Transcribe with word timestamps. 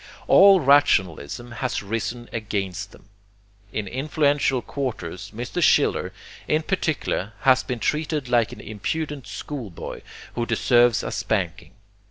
All 0.25 0.59
rationalism 0.59 1.51
has 1.51 1.83
risen 1.83 2.27
against 2.33 2.91
them. 2.91 3.07
In 3.71 3.87
influential 3.87 4.63
quarters 4.63 5.29
Mr. 5.31 5.61
Schiller, 5.61 6.11
in 6.47 6.63
particular, 6.63 7.33
has 7.41 7.61
been 7.61 7.77
treated 7.77 8.27
like 8.27 8.51
an 8.51 8.61
impudent 8.61 9.27
schoolboy 9.27 10.01
who 10.33 10.47
deserves 10.47 11.03
a 11.03 11.11
spanking. 11.11 11.73